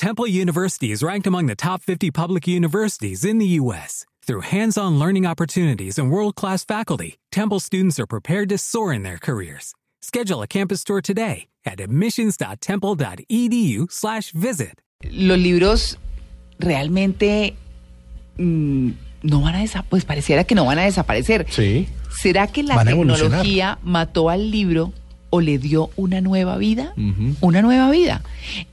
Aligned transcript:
Temple 0.00 0.26
University 0.26 0.90
is 0.92 1.02
ranked 1.02 1.26
among 1.26 1.44
the 1.44 1.54
top 1.54 1.82
50 1.82 2.10
public 2.10 2.48
universities 2.48 3.22
in 3.22 3.36
the 3.36 3.44
U.S. 3.60 4.06
Through 4.26 4.40
hands-on 4.48 4.98
learning 4.98 5.26
opportunities 5.26 5.98
and 5.98 6.10
world-class 6.10 6.64
faculty, 6.64 7.18
Temple 7.30 7.60
students 7.60 8.00
are 8.00 8.06
prepared 8.06 8.48
to 8.48 8.56
soar 8.56 8.94
in 8.94 9.02
their 9.02 9.18
careers. 9.18 9.74
Schedule 10.00 10.40
a 10.40 10.46
campus 10.46 10.84
tour 10.84 11.02
today 11.02 11.48
at 11.66 11.80
admissions.temple.edu/visit. 11.80 14.80
Los 15.04 15.38
libros 15.38 15.98
realmente 16.58 17.56
mm, 18.38 18.92
no 19.22 19.42
van 19.42 19.54
a 19.54 19.58
desaparecer, 19.58 19.90
pues 19.90 20.06
pareciera 20.06 20.44
que 20.44 20.54
no 20.54 20.64
van 20.64 20.78
a 20.78 20.84
desaparecer. 20.84 21.44
Sí. 21.50 21.90
¿Será 22.08 22.46
que 22.46 22.62
la 22.62 22.74
Van 22.74 22.88
a 22.88 22.92
evolucionar. 22.92 23.42
tecnología 23.42 23.78
mató 23.82 24.30
al 24.30 24.50
libro 24.50 24.94
o 25.30 25.40
le 25.40 25.58
dio 25.58 25.90
una 25.96 26.20
nueva 26.20 26.58
vida? 26.58 26.92
Una 27.40 27.62
nueva 27.62 27.90
vida. 27.90 28.22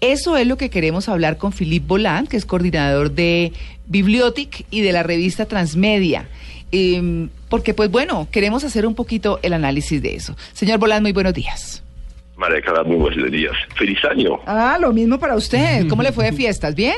Eso 0.02 0.38
es 0.38 0.48
lo 0.48 0.58
que 0.58 0.70
queremos 0.70 1.08
hablar 1.08 1.38
con 1.38 1.54
Philippe 1.54 1.86
Boland, 1.88 2.28
que 2.28 2.38
es 2.38 2.46
coordinador 2.46 3.12
de 3.12 3.54
Bibliotic 3.86 4.66
y 4.72 4.82
de 4.82 4.92
la 4.92 5.04
revista 5.04 5.46
Transmedia. 5.46 6.28
Em, 6.72 7.30
porque, 7.50 7.74
pues 7.74 7.90
bueno, 7.90 8.28
queremos 8.32 8.64
hacer 8.64 8.86
un 8.86 8.96
poquito 8.96 9.40
el 9.44 9.54
análisis 9.54 10.02
de 10.02 10.16
eso. 10.16 10.36
Señor 10.54 10.80
Boland, 10.80 11.04
muy 11.04 11.14
buenos 11.14 11.34
días. 11.34 11.84
María 12.36 12.62
Clara, 12.62 12.84
muy 12.84 12.98
buenos 12.98 13.32
días. 13.32 13.54
Feliz 13.76 14.04
año. 14.06 14.40
Ah, 14.46 14.78
lo 14.80 14.92
mismo 14.92 15.20
para 15.20 15.36
usted. 15.36 15.88
¿Cómo 15.90 16.04
le 16.04 16.12
fue 16.12 16.26
de 16.26 16.34
fiestas? 16.34 16.76
¿Bien? 16.76 16.98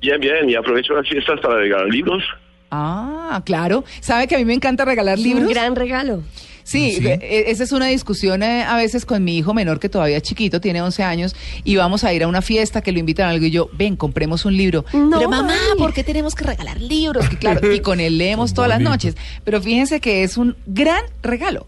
Bien, 0.00 0.20
bien. 0.20 0.48
Y 0.48 0.54
aprovecho 0.54 0.94
las 0.94 1.08
fiestas 1.08 1.40
para 1.40 1.56
regalar 1.56 1.88
libros. 1.88 2.22
Ah, 2.70 3.40
claro. 3.46 3.84
¿Sabe 4.00 4.26
que 4.26 4.34
a 4.34 4.38
mí 4.38 4.44
me 4.44 4.54
encanta 4.54 4.84
regalar 4.84 5.18
libros? 5.18 5.46
Un 5.46 5.52
gran 5.52 5.76
regalo. 5.76 6.22
Sí, 6.64 6.98
e- 7.02 7.44
esa 7.48 7.62
es 7.62 7.72
una 7.72 7.86
discusión 7.86 8.42
eh, 8.42 8.62
a 8.62 8.76
veces 8.76 9.04
con 9.04 9.22
mi 9.22 9.36
hijo 9.36 9.52
menor 9.54 9.78
que 9.78 9.88
todavía 9.88 10.16
es 10.16 10.22
chiquito, 10.22 10.60
tiene 10.60 10.80
11 10.82 11.02
años, 11.02 11.36
y 11.62 11.76
vamos 11.76 12.04
a 12.04 12.12
ir 12.12 12.24
a 12.24 12.26
una 12.28 12.42
fiesta 12.42 12.80
que 12.80 12.90
lo 12.90 12.98
invitan 12.98 13.26
a 13.26 13.30
algo 13.30 13.44
y 13.44 13.50
yo, 13.50 13.68
ven, 13.74 13.96
compremos 13.96 14.44
un 14.46 14.56
libro. 14.56 14.84
No, 14.94 15.18
Pero 15.18 15.28
mamá, 15.30 15.52
mami. 15.52 15.78
¿por 15.78 15.92
qué 15.92 16.02
tenemos 16.02 16.34
que 16.34 16.44
regalar 16.44 16.80
libros? 16.80 17.28
Que 17.28 17.36
claro, 17.36 17.72
y 17.72 17.80
con 17.80 18.00
él 18.00 18.18
leemos 18.18 18.54
todas 18.54 18.68
las 18.68 18.80
noches. 18.80 19.14
Pero 19.44 19.60
fíjense 19.60 20.00
que 20.00 20.24
es 20.24 20.36
un 20.36 20.56
gran 20.66 21.02
regalo. 21.22 21.66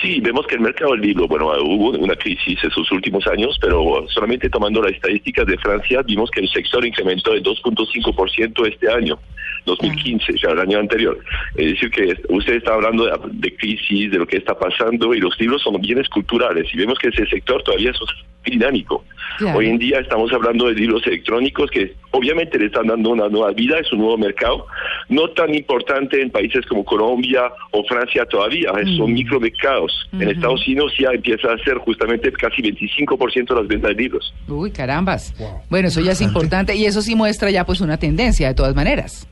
Sí, 0.00 0.20
vemos 0.20 0.46
que 0.46 0.54
el 0.54 0.60
mercado 0.60 0.92
del 0.92 1.02
libro, 1.02 1.26
bueno, 1.28 1.52
hubo 1.62 1.90
una 1.90 2.14
crisis 2.14 2.62
esos 2.62 2.90
últimos 2.92 3.26
años, 3.26 3.58
pero 3.60 4.06
solamente 4.08 4.48
tomando 4.48 4.82
las 4.82 4.92
estadísticas 4.92 5.46
de 5.46 5.58
Francia, 5.58 6.02
vimos 6.02 6.30
que 6.30 6.40
el 6.40 6.48
sector 6.48 6.86
incrementó 6.86 7.32
de 7.32 7.42
2.5% 7.42 8.66
este 8.66 8.90
año, 8.90 9.18
2015, 9.66 10.34
ya 10.42 10.50
el 10.50 10.60
año 10.60 10.78
anterior. 10.78 11.18
Es 11.56 11.72
decir, 11.72 11.90
que 11.90 12.14
usted 12.28 12.54
está 12.54 12.74
hablando 12.74 13.04
de, 13.04 13.12
de 13.32 13.56
crisis, 13.56 14.10
de 14.10 14.18
lo 14.18 14.26
que 14.26 14.38
está 14.38 14.58
pasando, 14.58 15.14
y 15.14 15.20
los 15.20 15.38
libros 15.38 15.62
son 15.62 15.80
bienes 15.80 16.08
culturales, 16.08 16.66
y 16.72 16.78
vemos 16.78 16.98
que 16.98 17.08
ese 17.08 17.26
sector 17.26 17.62
todavía 17.62 17.90
es 17.90 17.98
dinámico. 18.44 19.04
Claro. 19.38 19.58
Hoy 19.58 19.68
en 19.68 19.78
día 19.78 20.00
estamos 20.00 20.32
hablando 20.32 20.66
de 20.66 20.74
libros 20.74 21.06
electrónicos 21.06 21.70
que 21.70 21.94
obviamente 22.10 22.58
le 22.58 22.66
están 22.66 22.86
dando 22.86 23.10
una 23.10 23.28
nueva 23.28 23.52
vida, 23.52 23.78
es 23.78 23.92
un 23.92 24.00
nuevo 24.00 24.18
mercado, 24.18 24.66
no 25.08 25.28
tan 25.30 25.54
importante 25.54 26.20
en 26.20 26.30
países 26.30 26.66
como 26.66 26.84
Colombia 26.84 27.50
o 27.70 27.84
Francia 27.84 28.26
todavía, 28.26 28.72
En 30.12 30.28
Estados 30.28 30.66
Unidos 30.66 30.92
ya 30.98 31.10
empieza 31.12 31.52
a 31.52 31.58
ser 31.58 31.78
justamente 31.78 32.30
casi 32.32 32.62
25% 32.62 33.48
de 33.48 33.54
las 33.54 33.68
ventas 33.68 33.96
de 33.96 34.02
libros. 34.02 34.34
Uy, 34.48 34.70
carambas. 34.70 35.34
Bueno, 35.68 35.88
eso 35.88 36.00
ya 36.00 36.12
es 36.12 36.20
importante 36.20 36.74
y 36.74 36.86
eso 36.86 37.02
sí 37.02 37.14
muestra 37.14 37.50
ya 37.50 37.64
pues 37.64 37.80
una 37.80 37.96
tendencia 37.96 38.48
de 38.48 38.54
todas 38.54 38.74
maneras. 38.74 39.28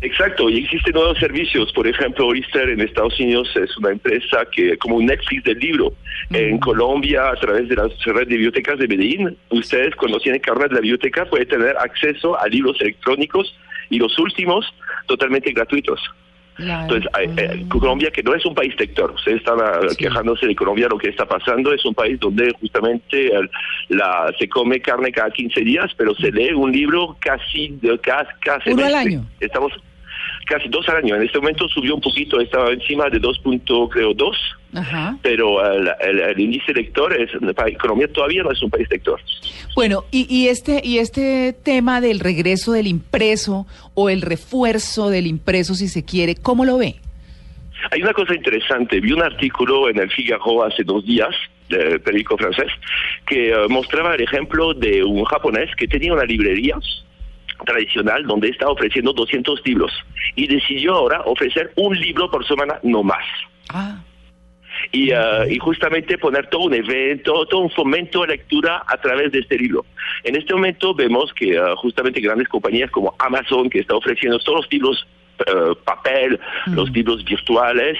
Exacto, 0.00 0.48
y 0.48 0.58
existen 0.58 0.94
nuevos 0.94 1.18
servicios. 1.18 1.72
Por 1.72 1.88
ejemplo, 1.88 2.28
Orister 2.28 2.68
en 2.68 2.80
Estados 2.80 3.18
Unidos 3.18 3.48
es 3.56 3.76
una 3.78 3.90
empresa 3.90 4.46
que, 4.52 4.78
como 4.78 4.96
un 4.96 5.06
Netflix 5.06 5.42
del 5.42 5.58
libro. 5.58 5.92
En 6.30 6.58
Colombia, 6.58 7.30
a 7.30 7.34
través 7.34 7.68
de 7.68 7.74
la 7.74 7.88
red 8.06 8.28
de 8.28 8.36
bibliotecas 8.36 8.78
de 8.78 8.86
Medellín, 8.86 9.36
ustedes 9.50 9.96
cuando 9.96 10.20
tienen 10.20 10.40
carnet 10.40 10.68
de 10.68 10.76
la 10.76 10.80
biblioteca 10.82 11.24
pueden 11.24 11.48
tener 11.48 11.76
acceso 11.78 12.38
a 12.38 12.46
libros 12.46 12.80
electrónicos 12.80 13.52
y 13.90 13.98
los 13.98 14.16
últimos 14.18 14.66
totalmente 15.06 15.52
gratuitos. 15.52 16.00
Claro. 16.58 16.82
Entonces, 16.94 17.10
hay- 17.14 17.28
eh, 17.36 17.64
Colombia, 17.68 18.10
que 18.10 18.22
no 18.22 18.34
es 18.34 18.44
un 18.44 18.54
país 18.54 18.74
sector, 18.76 19.12
ustedes 19.12 19.38
están 19.38 19.58
Sí. 19.90 19.96
quejándose 19.96 20.46
de 20.46 20.56
Colombia, 20.56 20.88
lo 20.90 20.98
que 20.98 21.08
está 21.08 21.24
pasando 21.24 21.72
es 21.72 21.84
un 21.84 21.94
país 21.94 22.18
donde 22.18 22.52
justamente 22.60 23.28
el- 23.34 23.48
la, 23.90 24.30
se 24.38 24.48
come 24.48 24.80
carne 24.80 25.12
cada 25.12 25.30
15 25.30 25.60
días, 25.60 25.90
pero 25.96 26.14
se 26.16 26.32
lee 26.32 26.52
un 26.52 26.72
libro 26.72 27.16
casi 27.20 27.68
de 27.80 27.96
cada, 28.00 28.24
cada 28.40 28.58
Uno 28.66 28.84
al 28.84 28.90
semestre. 28.90 28.98
año. 29.14 29.24
Estamos 29.40 29.72
casi 30.46 30.68
dos 30.68 30.88
al 30.88 30.96
año. 30.96 31.14
En 31.14 31.22
este 31.22 31.38
momento 31.38 31.68
subió 31.68 31.94
un 31.94 32.00
poquito, 32.00 32.40
estaba 32.40 32.70
encima 32.70 33.08
de 33.08 33.18
2. 33.20 33.38
punto, 33.38 33.88
creo 33.88 34.12
2, 34.14 34.36
Ajá. 34.74 35.16
pero 35.22 35.64
el, 35.72 35.88
el- 36.00 36.20
el 36.20 36.40
índice 36.40 36.72
lector 36.74 37.12
es, 37.18 37.30
Colombia 37.80 38.06
todavía 38.12 38.42
no 38.42 38.50
es 38.52 38.62
un 38.62 38.68
país 38.70 38.86
lector. 38.90 39.18
Bueno, 39.74 40.04
y, 40.10 40.26
y 40.34 40.48
este 40.48 40.80
y 40.84 40.98
este 40.98 41.54
tema 41.54 42.00
del 42.00 42.20
regreso 42.20 42.72
del 42.72 42.86
impreso 42.86 43.66
o 43.94 44.10
el 44.10 44.20
refuerzo 44.22 45.08
del 45.08 45.26
impreso, 45.26 45.74
si 45.74 45.88
se 45.88 46.04
quiere, 46.04 46.34
¿cómo 46.34 46.64
lo 46.64 46.76
ve? 46.78 46.96
Hay 47.92 48.02
una 48.02 48.12
cosa 48.12 48.34
interesante, 48.34 49.00
vi 49.00 49.12
un 49.12 49.22
artículo 49.22 49.88
en 49.88 49.98
el 50.00 50.10
Figaro 50.10 50.64
hace 50.64 50.82
dos 50.84 51.04
días, 51.06 51.30
del 51.68 52.00
periódico 52.00 52.36
francés, 52.36 52.66
que 53.26 53.50
eh, 53.50 53.68
mostraba 53.68 54.14
el 54.16 54.22
ejemplo 54.22 54.74
de 54.74 55.04
un 55.04 55.24
japonés 55.24 55.70
que 55.76 55.86
tenía 55.86 56.12
una 56.12 56.24
librería 56.24 56.76
tradicional 57.64 58.24
donde 58.26 58.48
estaba 58.48 58.72
ofreciendo 58.72 59.12
200 59.12 59.60
libros 59.64 59.92
y 60.36 60.46
decidió 60.46 60.94
ahora 60.94 61.22
ofrecer 61.24 61.72
un 61.76 61.98
libro 61.98 62.30
por 62.30 62.46
semana 62.46 62.78
no 62.82 63.02
más. 63.02 63.24
Ah, 63.70 64.00
y, 64.92 65.10
eh, 65.10 65.16
y 65.50 65.58
justamente 65.58 66.18
poner 66.18 66.48
todo 66.48 66.62
un 66.62 66.74
evento, 66.74 67.46
todo 67.46 67.60
un 67.60 67.70
fomento 67.70 68.22
de 68.22 68.28
lectura 68.28 68.82
a 68.86 68.96
través 68.96 69.32
de 69.32 69.40
este 69.40 69.58
libro. 69.58 69.84
En 70.24 70.36
este 70.36 70.54
momento 70.54 70.94
vemos 70.94 71.32
que 71.34 71.54
eh, 71.54 71.60
justamente 71.76 72.20
grandes 72.20 72.48
compañías 72.48 72.90
como 72.90 73.14
Amazon, 73.18 73.68
que 73.68 73.80
está 73.80 73.94
ofreciendo 73.94 74.38
todos 74.38 74.62
los 74.62 74.72
libros 74.72 75.06
eh, 75.46 75.74
papel, 75.84 76.40
los 76.66 76.90
libros 76.90 77.24
virtuales, 77.24 77.96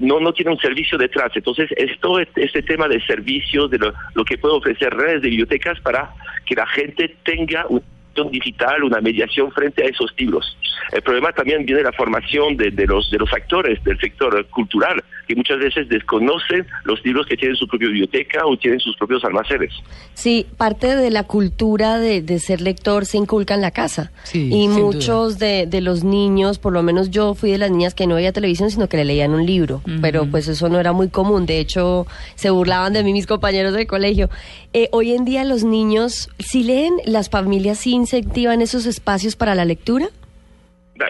no, 0.00 0.18
no 0.18 0.32
tiene 0.32 0.50
un 0.50 0.58
servicio 0.58 0.98
detrás. 0.98 1.30
Entonces, 1.34 1.70
esto, 1.76 2.18
este 2.18 2.62
tema 2.62 2.88
de 2.88 3.00
servicios, 3.06 3.70
de 3.70 3.78
lo, 3.78 3.94
lo 4.14 4.24
que 4.24 4.38
puede 4.38 4.54
ofrecer 4.54 4.92
redes 4.94 5.22
de 5.22 5.28
bibliotecas 5.28 5.80
para 5.80 6.10
que 6.46 6.54
la 6.54 6.66
gente 6.66 7.14
tenga 7.22 7.66
un 7.68 7.82
digital, 8.30 8.82
una 8.82 9.00
mediación 9.00 9.52
frente 9.52 9.84
a 9.84 9.86
esos 9.86 10.12
libros. 10.18 10.56
El 10.92 11.02
problema 11.02 11.32
también 11.32 11.64
viene 11.64 11.82
de 11.82 11.84
la 11.84 11.92
formación 11.92 12.56
de, 12.56 12.70
de 12.70 12.86
los, 12.86 13.10
de 13.10 13.18
los 13.18 13.32
actores 13.32 13.82
del 13.84 13.98
sector 14.00 14.44
cultural, 14.46 15.02
que 15.28 15.36
muchas 15.36 15.58
veces 15.58 15.88
desconocen 15.88 16.66
los 16.84 17.04
libros 17.04 17.26
que 17.26 17.36
tienen 17.36 17.54
su 17.56 17.68
propia 17.68 17.88
biblioteca 17.88 18.46
o 18.46 18.56
tienen 18.56 18.80
sus 18.80 18.96
propios 18.96 19.22
almacenes. 19.24 19.72
Sí, 20.14 20.46
parte 20.56 20.96
de 20.96 21.10
la 21.10 21.24
cultura 21.24 21.98
de, 21.98 22.22
de 22.22 22.38
ser 22.38 22.62
lector 22.62 23.04
se 23.04 23.18
inculca 23.18 23.54
en 23.54 23.60
la 23.60 23.70
casa. 23.70 24.10
Sí, 24.24 24.48
y 24.48 24.62
sin 24.62 24.72
muchos 24.72 25.38
de, 25.38 25.66
de 25.66 25.80
los 25.82 26.02
niños, 26.02 26.58
por 26.58 26.72
lo 26.72 26.82
menos 26.82 27.10
yo 27.10 27.34
fui 27.34 27.50
de 27.50 27.58
las 27.58 27.70
niñas 27.70 27.94
que 27.94 28.06
no 28.06 28.14
veía 28.14 28.32
televisión, 28.32 28.70
sino 28.70 28.88
que 28.88 28.96
le 28.96 29.04
leían 29.04 29.34
un 29.34 29.44
libro. 29.44 29.82
Pero 30.00 30.26
pues 30.26 30.48
eso 30.48 30.68
no 30.68 30.80
era 30.80 30.92
muy 30.92 31.08
común. 31.08 31.44
De 31.44 31.58
hecho, 31.58 32.06
se 32.34 32.50
burlaban 32.50 32.94
de 32.94 33.04
mí 33.04 33.12
mis 33.12 33.26
compañeros 33.26 33.74
del 33.74 33.86
colegio. 33.86 34.30
Eh, 34.72 34.88
hoy 34.92 35.12
en 35.12 35.24
día 35.24 35.44
los 35.44 35.64
niños, 35.64 36.30
si 36.38 36.64
leen, 36.64 36.94
las 37.04 37.28
familias 37.28 37.78
sí 37.78 37.92
incentivan 37.92 38.62
esos 38.62 38.86
espacios 38.86 39.36
para 39.36 39.54
la 39.54 39.64
lectura. 39.64 40.08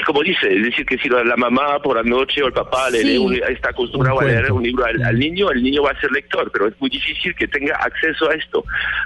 Como 0.07 0.23
dice, 0.23 0.55
es 0.55 0.63
decir, 0.65 0.85
que 0.85 0.99
si 0.99 1.09
la 1.09 1.37
mamá 1.37 1.79
por 1.83 1.97
la 1.97 2.03
noche 2.03 2.43
o 2.43 2.47
el 2.49 2.53
papá 2.53 2.91
le 2.91 2.99
Sí. 2.99 3.05
lee 3.07 3.19
un- 3.19 3.35
está 3.35 3.71
acostumbrado 3.71 4.21
a 4.21 4.25
leer 4.25 4.53
un 4.53 4.63
libro 4.63 4.85
al, 4.85 5.03
al 5.03 5.19
niño, 5.19 5.51
el 5.51 5.63
niño 5.63 5.83
va 5.83 5.93
a 5.93 6.01
ser 6.01 6.11
lector, 6.13 6.51
pero 6.53 6.69
es 6.69 6.75
muy 6.81 6.91
difícil 6.91 7.35
que 7.35 7.49
tenga 7.49 7.75
acceso 7.77 8.29
a 8.31 8.35
esto. 8.35 8.65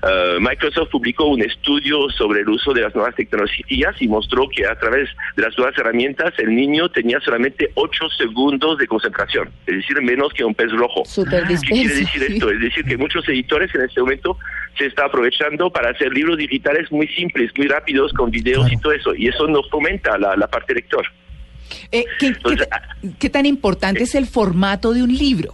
Eh, 0.08 0.38
Microsoft 0.40 0.90
publicó 0.90 1.26
un 1.26 1.40
estudio 1.42 2.08
sobre 2.10 2.40
el 2.40 2.48
uso 2.48 2.72
de 2.72 2.82
las 2.82 2.94
nuevas 2.94 3.14
tecnologías 3.14 3.94
y 4.00 4.08
mostró 4.08 4.48
que 4.48 4.66
a 4.66 4.76
través 4.78 5.08
de 5.36 5.42
las 5.42 5.56
nuevas 5.56 5.76
herramientas 5.78 6.32
el 6.38 6.54
niño 6.54 6.88
tenía 6.90 7.20
solamente 7.20 7.70
8 7.74 8.08
segundos 8.18 8.78
de 8.78 8.86
concentración, 8.86 9.50
es 9.66 9.76
decir, 9.76 10.00
menos 10.02 10.32
que 10.32 10.44
un 10.44 10.54
pez 10.54 10.72
rojo. 10.72 11.04
¿Qué 11.04 11.54
quiere 11.68 11.94
decir 11.94 12.22
esto? 12.24 12.50
Es 12.50 12.60
decir, 12.60 12.84
que 12.84 12.96
muchos 12.96 13.28
editores 13.28 13.72
en 13.74 13.82
este 13.82 14.00
momento 14.00 14.36
se 14.76 14.86
está 14.86 15.06
aprovechando 15.06 15.70
para 15.70 15.90
hacer 15.90 16.12
libros 16.12 16.38
digitales 16.38 16.90
muy 16.90 17.06
simples, 17.08 17.50
muy 17.56 17.68
rápidos, 17.68 18.12
con 18.12 18.30
videos 18.30 18.70
y 18.72 18.76
todo 18.78 18.92
eso, 18.92 19.14
y 19.14 19.28
eso 19.28 19.46
no 19.46 19.62
fomenta 19.70 20.16
la, 20.18 20.36
la 20.36 20.46
parte 20.46 20.74
lector. 20.74 21.06
Eh, 21.90 22.04
¿qué, 22.18 22.26
Entonces, 22.28 22.68
qué 23.18 23.30
tan 23.30 23.46
importante 23.46 24.02
es 24.02 24.14
el 24.14 24.26
formato 24.26 24.92
de 24.92 25.02
un 25.02 25.12
libro? 25.12 25.52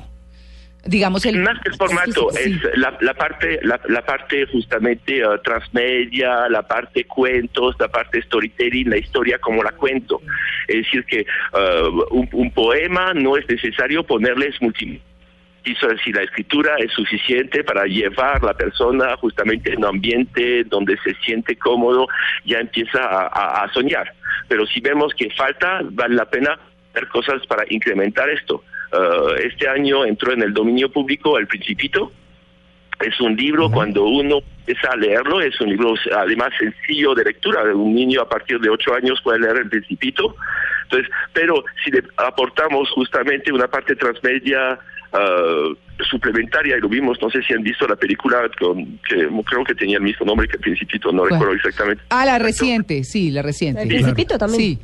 Digamos 0.85 1.27
el 1.27 1.41
Más 1.41 1.61
que 1.61 1.71
el 1.71 1.77
formato, 1.77 2.29
Sí, 2.31 2.45
sí, 2.45 2.55
sí. 2.55 2.61
es 2.73 2.79
la, 2.79 2.97
la 3.01 3.13
parte, 3.13 3.59
la, 3.63 3.79
la 3.89 4.01
parte 4.07 4.47
justamente 4.47 5.19
eh, 5.19 5.25
transmedia, 5.45 6.49
la 6.49 6.67
parte 6.67 7.05
cuentos, 7.05 7.75
la 7.79 7.89
parte 7.89 8.23
storytelling, 8.23 8.89
la 8.89 8.97
historia 8.97 9.39
como 9.39 9.63
la 9.63 9.73
cuento. 9.73 10.23
Es 10.67 10.85
decir, 10.85 11.05
que 11.05 11.21
eh, 11.21 11.83
un, 12.11 12.29
un 12.33 12.51
poema 12.53 13.13
no 13.13 13.37
es 13.37 13.47
necesario 13.49 14.05
ponerles 14.05 14.55
multimedia. 15.71 16.03
si 16.05 16.13
la 16.13 16.23
escritura 16.23 16.77
es 16.79 16.93
suficiente 16.93 17.65
para 17.65 17.85
llevar 17.85 18.37
a 18.43 18.47
la 18.47 18.55
persona 18.55 19.17
justamente 19.17 19.73
en 19.73 19.79
un 19.79 19.87
ambiente 19.87 20.65
donde 20.65 20.97
se 21.05 21.15
siente 21.25 21.57
cómodo, 21.57 22.07
ya 22.45 22.59
empieza 22.61 23.01
a, 23.03 23.27
a- 23.27 23.65
a 23.65 23.73
soñar. 23.73 24.13
Pero 24.49 24.67
si 24.67 24.81
vemos 24.81 25.13
que 25.15 25.31
falta, 25.31 25.81
vale 25.91 26.15
la 26.15 26.25
pena 26.27 26.59
hacer 26.91 27.09
cosas 27.09 27.47
para 27.47 27.65
incrementar 27.69 28.29
esto. 28.31 28.63
Eh, 28.93 29.49
este 29.53 29.69
año 29.69 30.05
entró 30.05 30.33
en 30.33 30.43
el 30.43 30.53
dominio 30.55 30.91
público 30.91 31.39
El 31.39 31.47
Principito, 31.47 32.13
Es 33.01 33.21
un 33.21 33.37
libro, 33.37 33.71
cuando 33.71 34.05
uno 34.07 34.39
empieza 34.67 34.91
a 34.91 34.97
leerlo, 34.97 35.41
es 35.41 35.61
un 35.61 35.69
libro 35.69 35.95
además 36.17 36.51
sencillo 36.59 37.15
de 37.15 37.25
lectura. 37.25 37.63
Un 37.73 37.95
niño 37.95 38.21
a 38.23 38.29
partir 38.29 38.59
de 38.59 38.69
ocho 38.71 38.93
años 38.93 39.21
puede 39.23 39.39
leer 39.39 39.57
El 39.59 39.69
Principito. 39.69 40.35
Entonces, 40.85 41.09
pero 41.33 41.63
si 41.85 41.93
le 41.93 42.03
aportamos 42.17 42.91
justamente 42.91 43.53
una 43.53 43.69
parte 43.69 43.95
transmedia 43.95 44.79
uh, 45.13 46.05
suplementaria, 46.05 46.77
y 46.77 46.81
lo 46.81 46.89
vimos, 46.89 47.19
no 47.21 47.31
sé 47.31 47.43
si 47.43 47.55
han 47.55 47.63
visto 47.63 47.87
la 47.87 47.97
película 47.97 48.51
con, 48.59 48.99
que 49.09 49.29
creo 49.45 49.65
que 49.65 49.75
tenía 49.75 49.97
el 49.97 50.03
mismo 50.03 50.27
nombre 50.27 50.47
que 50.49 50.57
El 50.57 50.63
Principito, 50.63 51.13
no 51.13 51.25
recuerdo 51.25 51.55
exactamente. 51.55 52.03
Ah, 52.11 52.25
la 52.25 52.39
reciente, 52.39 53.05
sí, 53.05 53.31
la 53.31 53.43
reciente. 53.43 53.83
El 53.83 53.89
Principito 53.89 54.39
también. 54.39 54.61
Sí. 54.61 54.79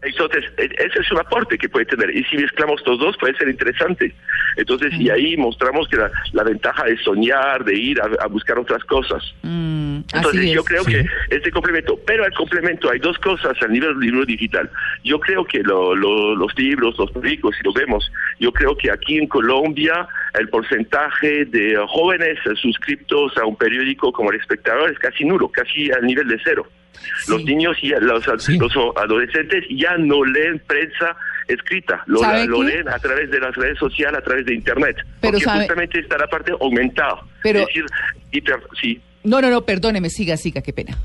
Entonces, 0.00 0.44
e- 0.58 0.70
ese 0.78 1.00
es 1.00 1.10
un 1.12 1.18
aporte 1.18 1.58
que 1.58 1.68
puede 1.68 1.84
tener. 1.86 2.14
Y 2.16 2.22
si 2.24 2.36
mezclamos 2.36 2.80
los 2.86 2.98
dos, 3.00 3.16
puede 3.18 3.34
ser 3.36 3.48
interesante. 3.48 4.14
Entonces, 4.56 4.92
y 4.94 5.10
ahí 5.10 5.36
mostramos 5.36 5.88
que 5.88 5.96
la, 5.96 6.10
la 6.32 6.44
ventaja 6.44 6.84
es 6.86 7.00
soñar, 7.02 7.64
de 7.64 7.74
ir 7.76 8.00
a, 8.00 8.08
a 8.22 8.26
buscar 8.28 8.58
otras 8.58 8.84
cosas. 8.84 9.22
Mm, 9.42 9.98
Entonces, 10.14 10.40
yo 10.54 10.64
creo 10.64 10.84
que 10.84 11.04
este 11.30 11.50
complemento, 11.50 11.98
pero 12.06 12.24
al 12.24 12.32
complemento 12.32 12.90
hay 12.90 12.98
dos 13.00 13.18
cosas 13.18 13.60
al 13.60 13.72
nivel 13.72 13.90
del 13.98 14.00
libro 14.10 14.24
digital. 14.24 14.70
Yo 15.04 15.18
creo 15.18 15.44
que 15.44 15.62
lo- 15.64 15.94
lo- 15.96 16.36
los 16.36 16.56
libros, 16.56 16.96
los 16.98 17.10
periódicos, 17.10 17.56
si 17.56 17.64
lo 17.64 17.72
vemos, 17.72 18.10
yo 18.38 18.52
creo 18.52 18.76
que 18.76 18.90
aquí 18.92 19.18
en 19.18 19.26
Colombia 19.26 20.06
el 20.38 20.48
porcentaje 20.48 21.44
de 21.46 21.72
eh, 21.72 21.76
jóvenes 21.88 22.38
eh, 22.46 22.50
suscriptos 22.60 23.36
a 23.36 23.44
un 23.44 23.56
periódico 23.56 24.12
como 24.12 24.30
El 24.30 24.38
Espectador 24.40 24.90
es 24.90 24.98
casi 24.98 25.24
nulo, 25.24 25.48
casi 25.48 25.90
al 25.90 26.06
nivel 26.06 26.28
de 26.28 26.38
cero. 26.44 26.66
Los 27.28 27.44
niños 27.44 27.76
y 27.82 27.88
los, 27.88 28.24
Sí. 28.38 28.58
los 28.58 28.72
adolescentes 28.96 29.64
ya 29.70 29.96
no 29.98 30.24
leen 30.24 30.58
prensa 30.66 31.16
escrita, 31.46 32.02
lo, 32.06 32.20
leen 32.62 32.88
a 32.88 32.98
través 32.98 33.30
de 33.30 33.40
las 33.40 33.54
redes 33.54 33.78
sociales, 33.78 34.18
a 34.18 34.22
través 34.22 34.44
de 34.46 34.54
Internet. 34.54 34.96
Pero 35.20 35.32
porque 35.32 35.44
sabe- 35.44 35.58
justamente 35.60 36.00
está 36.00 36.18
la 36.18 36.26
parte 36.26 36.52
aumentada. 36.60 37.20
Pero- 37.42 37.60
es 37.60 37.66
decir, 37.66 37.84
hiper- 38.32 38.62
sí, 38.80 39.00
No, 39.24 39.40
no, 39.40 39.50
no, 39.50 39.62
perdóneme, 39.64 40.10
siga, 40.10 40.36
siga, 40.36 40.62
qué 40.62 40.72
pena. 40.72 40.96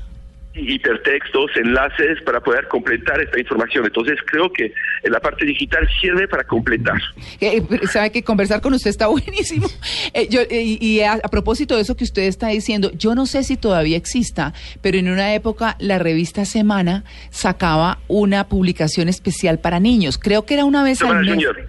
Hipertextos, 0.54 1.50
enlaces 1.56 2.20
para 2.24 2.40
poder 2.40 2.68
completar 2.68 3.20
esta 3.20 3.38
información. 3.38 3.84
Entonces 3.84 4.18
creo 4.26 4.52
que 4.52 4.72
en 5.02 5.12
la 5.12 5.20
parte 5.20 5.44
digital 5.44 5.88
sirve 6.00 6.28
para 6.28 6.44
completar. 6.44 6.96
Eh, 7.40 7.62
eh, 7.68 7.86
sabe 7.86 8.10
que 8.12 8.22
conversar 8.22 8.60
con 8.60 8.72
usted 8.74 8.90
está 8.90 9.06
buenísimo. 9.08 9.68
Eh, 10.12 10.28
yo, 10.30 10.40
eh, 10.42 10.62
y 10.80 11.00
a, 11.00 11.14
a 11.14 11.28
propósito 11.28 11.76
de 11.76 11.82
eso 11.82 11.96
que 11.96 12.04
usted 12.04 12.22
está 12.22 12.48
diciendo, 12.48 12.90
yo 12.94 13.14
no 13.14 13.26
sé 13.26 13.42
si 13.44 13.56
todavía 13.56 13.96
exista, 13.96 14.54
pero 14.80 14.98
en 14.98 15.08
una 15.10 15.34
época 15.34 15.76
la 15.78 15.98
revista 15.98 16.44
Semana 16.44 17.04
sacaba 17.30 17.98
una 18.08 18.48
publicación 18.48 19.08
especial 19.08 19.58
para 19.58 19.80
niños. 19.80 20.18
Creo 20.18 20.46
que 20.46 20.54
era 20.54 20.64
una 20.64 20.82
vez 20.84 20.98
Semana 20.98 21.20
al 21.20 21.24
mes. 21.26 21.34
Junior. 21.34 21.68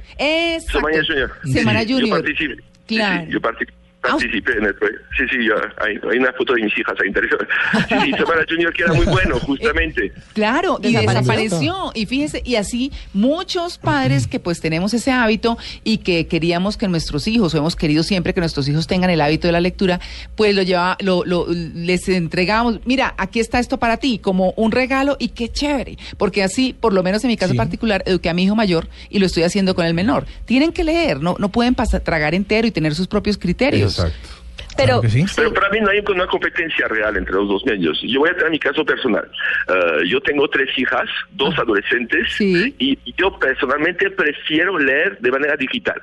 Semana 0.72 0.98
Junior. 1.08 1.32
Semana 1.46 1.82
Sí, 1.82 1.88
Yo 1.88 1.96
Junior. 1.98 2.22
participé. 2.22 2.56
Sí, 2.88 2.96
Claro. 2.96 3.26
sí, 3.26 3.32
yo 3.32 3.42
participé. 3.42 3.74
Ah, 4.08 4.12
Participé 4.12 4.52
en 4.58 4.66
el 4.66 4.76
proyecto. 4.76 5.06
Sí, 5.18 5.24
sí, 5.32 5.46
yo, 5.46 5.56
hay, 5.84 6.00
hay 6.12 6.18
una 6.20 6.32
foto 6.34 6.54
de 6.54 6.64
mis 6.64 6.78
hijas 6.78 6.96
ahí 7.02 7.08
interesante. 7.08 7.46
Sí, 7.90 7.96
sí, 8.06 8.12
Semana 8.18 8.42
Junior 8.50 8.74
que 8.74 8.84
era 8.84 8.94
muy 8.94 9.06
bueno, 9.06 9.40
justamente. 9.46 10.12
Claro, 10.34 10.80
y 10.82 10.94
Desapareció. 10.94 11.22
desapareció. 11.22 11.92
Y 11.96 12.06
fíjese, 12.06 12.42
y 12.46 12.56
así 12.56 12.92
muchos 13.14 13.78
padres 13.78 14.28
que 14.28 14.40
pues 14.40 14.60
tenemos 14.62 14.94
ese 14.94 15.12
hábito 15.12 15.58
y 15.84 16.00
que 16.00 16.28
queríamos 16.28 16.78
que 16.78 16.88
nuestros 16.88 17.28
hijos, 17.28 17.54
o 17.54 17.58
hemos 17.58 17.76
querido 17.76 18.04
siempre 18.04 18.34
que 18.34 18.40
nuestros 18.42 18.68
hijos 18.68 18.88
tengan 18.88 19.10
el 19.10 19.22
hábito 19.22 19.48
de 19.48 19.52
la 19.54 19.62
lectura, 19.62 20.00
pues 20.36 20.54
lo 20.56 20.62
lleva, 20.62 20.98
lo, 21.02 21.24
lo- 21.26 21.48
les 21.50 22.08
entregamos, 22.10 22.80
mira, 22.86 23.14
aquí 23.18 23.40
está 23.40 23.60
esto 23.60 23.78
para 23.78 23.98
ti, 23.98 24.20
como 24.20 24.52
un 24.58 24.72
regalo 24.72 25.16
y 25.20 25.30
qué 25.30 25.50
chévere. 25.50 25.98
Porque 26.18 26.44
así, 26.44 26.74
por 26.74 26.94
lo 26.94 27.04
menos 27.04 27.24
en 27.24 27.30
mi 27.30 27.38
caso 27.38 27.54
Sí. 27.54 27.58
particular, 27.58 28.04
eduqué 28.06 28.30
a 28.30 28.34
mi 28.34 28.44
hijo 28.44 28.56
mayor 28.56 28.88
y 29.10 29.20
lo 29.20 29.26
estoy 29.26 29.44
haciendo 29.44 29.76
con 29.76 29.86
el 29.86 29.94
menor. 29.94 30.26
Tienen 30.46 30.72
que 30.74 30.84
leer, 30.84 31.22
no, 31.22 31.36
no 31.40 31.50
pueden 31.50 31.76
pasar, 31.76 32.02
tragar 32.02 32.36
entero 32.36 32.68
y 32.68 32.72
tener 32.72 32.94
sus 32.96 33.08
propios 33.08 33.38
criterios. 33.38 33.95
Exacto. 34.04 34.30
Pero, 34.78 35.00
Claro 35.00 35.02
que 35.04 35.10
sí. 35.10 35.26
Pero 35.38 35.54
para 35.54 35.70
mí 35.70 35.80
no 35.80 35.90
hay 35.90 36.04
una 36.10 36.28
competencia 36.28 36.88
real 36.90 37.16
entre 37.16 37.34
los 37.34 37.48
dos 37.48 37.66
medios. 37.66 37.98
Yo 38.04 38.20
voy 38.20 38.30
a 38.30 38.34
tener 38.36 38.52
mi 38.52 38.60
caso 38.60 38.84
personal. 38.84 39.26
Eh, 39.70 40.08
yo 40.10 40.20
tengo 40.22 40.50
tres 40.50 40.70
hijas, 40.78 41.06
dos 41.32 41.58
adolescentes, 41.58 42.28
Sí. 42.34 42.76
y 42.78 42.98
yo 43.18 43.40
personalmente 43.40 44.10
prefiero 44.12 44.78
leer 44.78 45.18
de 45.20 45.32
manera 45.32 45.56
digital. 45.56 46.02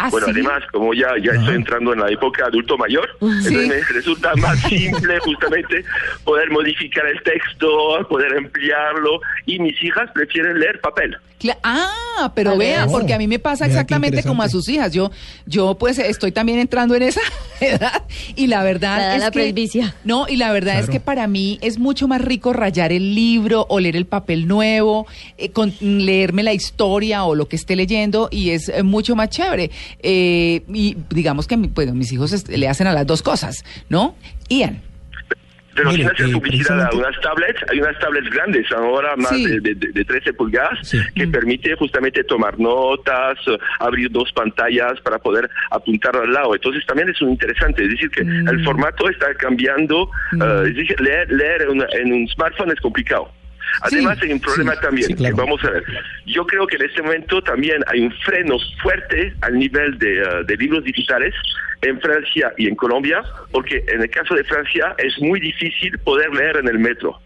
¿Ah, 0.00 0.10
Bueno, 0.10 0.26
sí? 0.28 0.32
además, 0.34 0.62
como 0.72 0.94
ya, 0.94 1.08
ya 1.20 1.32
estoy 1.32 1.56
entrando 1.56 1.92
en 1.92 1.98
la 2.00 2.08
época 2.08 2.46
adulto 2.46 2.78
mayor, 2.78 3.08
entonces 3.20 3.66
me 3.68 3.82
resulta 3.82 4.32
más 4.36 4.56
simple 4.68 5.18
justamente 5.18 5.84
poder 6.24 6.50
modificar 6.50 7.04
el 7.06 7.20
texto, 7.24 7.68
poder 8.08 8.36
ampliarlo, 8.36 9.20
y 9.44 9.58
mis 9.58 9.82
hijas 9.82 10.08
prefieren 10.14 10.60
leer 10.60 10.80
papel. 10.80 11.16
Cla- 11.40 11.58
ah, 11.64 12.32
pero 12.34 12.50
Vale. 12.50 12.64
vea, 12.64 12.86
porque 12.86 13.12
a 13.14 13.18
mí 13.18 13.26
me 13.28 13.38
pasa 13.40 13.66
exactamente 13.66 14.22
como 14.22 14.42
a 14.42 14.48
sus 14.48 14.68
hijas. 14.68 14.92
Yo, 14.92 15.10
yo 15.46 15.76
pues 15.78 15.98
estoy 15.98 16.30
también 16.32 16.58
entrando 16.60 16.94
en 16.94 17.02
esa 17.02 17.20
edad 17.60 18.02
y 18.36 18.46
la 18.46 18.62
verdad 18.62 18.98
La 18.98 19.14
es 19.16 19.20
la 19.20 19.30
que 19.30 19.40
presbicia. 19.40 19.94
no 20.04 20.26
y 20.28 20.36
la 20.36 20.52
verdad 20.52 20.78
es 20.80 20.88
que 20.88 21.00
para 21.00 21.26
mí 21.26 21.58
es 21.62 21.78
mucho 21.78 22.08
más 22.08 22.20
rico 22.20 22.52
rayar 22.52 22.92
el 22.92 23.14
libro 23.14 23.66
o 23.68 23.80
leer 23.80 23.96
el 23.96 24.06
papel 24.06 24.46
nuevo, 24.48 25.06
eh, 25.36 25.50
con, 25.50 25.72
leerme 25.80 26.42
la 26.42 26.52
historia 26.52 27.24
o 27.24 27.34
lo 27.34 27.48
que 27.48 27.56
esté 27.56 27.76
leyendo 27.76 28.28
y 28.30 28.50
es 28.50 28.68
eh, 28.68 28.82
mucho 28.82 29.16
más 29.16 29.28
chévere. 29.30 29.70
Eh, 30.02 30.62
y 30.72 30.96
digamos 31.10 31.46
que 31.46 31.56
mi- 31.56 31.68
pues, 31.68 31.92
mis 31.92 32.12
hijos 32.12 32.48
le 32.48 32.68
hacen 32.68 32.86
a 32.86 32.92
las 32.92 33.06
dos 33.06 33.22
cosas, 33.22 33.64
¿no? 33.88 34.14
Ian. 34.48 34.80
Pero 35.78 35.90
Mire, 35.90 36.02
sin 36.02 36.10
hacer 36.12 36.26
eh, 36.28 36.32
publicidad 36.32 36.80
a 36.82 36.90
unas 36.94 37.20
tablets, 37.20 37.60
hay 37.70 37.80
unas 37.80 37.98
tablets 38.00 38.28
grandes, 38.30 38.70
ahora 38.72 39.14
más 39.16 39.30
Sí. 39.30 39.46
de, 39.46 39.60
de- 39.74 39.92
de 39.92 40.04
13 40.04 40.32
pulgadas, 40.34 40.78
Sí. 40.82 40.98
que 41.14 41.26
permite 41.28 41.74
justamente 41.76 42.24
tomar 42.24 42.58
notas, 42.58 43.38
eh, 43.46 43.56
abrir 43.78 44.10
dos 44.10 44.30
pantallas 44.32 45.00
para 45.02 45.18
poder 45.18 45.48
apuntar 45.70 46.16
al 46.16 46.32
lado. 46.32 46.54
Entonces 46.54 46.84
también 46.84 47.08
es 47.08 47.22
un 47.22 47.30
interesante, 47.30 47.84
es 47.84 47.90
decir, 47.90 48.10
que 48.10 48.24
Mm. 48.24 48.48
el 48.48 48.64
formato 48.64 49.08
está 49.08 49.32
cambiando, 49.34 50.10
Mm. 50.32 50.42
eh, 50.42 50.62
es 50.70 50.74
decir, 50.76 51.00
leer, 51.00 51.30
leer 51.32 51.62
en, 51.70 51.84
en 52.00 52.12
un 52.12 52.28
smartphone 52.28 52.72
es 52.72 52.80
complicado. 52.80 53.30
Además 53.82 54.18
Sí, 54.18 54.26
hay 54.26 54.32
un 54.32 54.40
problema 54.40 54.74
sí, 54.74 54.80
también, 54.80 55.06
sí, 55.08 55.14
claro. 55.14 55.34
que 55.36 55.40
vamos 55.42 55.64
a 55.64 55.70
ver. 55.70 55.84
Yo 56.26 56.46
creo 56.46 56.66
que 56.66 56.76
en 56.76 56.82
este 56.82 57.02
momento 57.02 57.42
también 57.42 57.82
hay 57.86 58.00
un 58.00 58.12
freno 58.24 58.56
fuerte 58.82 59.34
al 59.42 59.58
nivel 59.58 59.98
de, 59.98 60.20
eh, 60.22 60.24
de 60.46 60.56
libros 60.56 60.84
digitales 60.84 61.34
en 61.82 62.00
Francia 62.00 62.52
y 62.56 62.66
en 62.68 62.74
Colombia, 62.74 63.22
porque 63.52 63.84
en 63.88 64.02
el 64.02 64.10
caso 64.10 64.34
de 64.34 64.44
Francia 64.44 64.94
es 64.98 65.18
muy 65.20 65.40
difícil 65.40 65.96
poder 65.98 66.30
leer 66.34 66.56
en 66.56 66.68
el 66.68 66.78
metro. 66.78 67.20